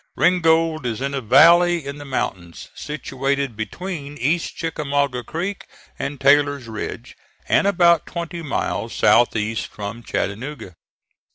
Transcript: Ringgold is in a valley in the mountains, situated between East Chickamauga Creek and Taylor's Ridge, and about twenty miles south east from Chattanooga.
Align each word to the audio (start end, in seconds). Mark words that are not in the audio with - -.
Ringgold 0.15 0.87
is 0.87 0.99
in 0.99 1.13
a 1.13 1.21
valley 1.21 1.85
in 1.85 1.99
the 1.99 2.05
mountains, 2.05 2.69
situated 2.73 3.55
between 3.55 4.17
East 4.17 4.55
Chickamauga 4.55 5.23
Creek 5.23 5.67
and 5.99 6.19
Taylor's 6.19 6.67
Ridge, 6.67 7.15
and 7.47 7.67
about 7.67 8.07
twenty 8.07 8.41
miles 8.41 8.95
south 8.95 9.35
east 9.35 9.67
from 9.67 10.01
Chattanooga. 10.01 10.73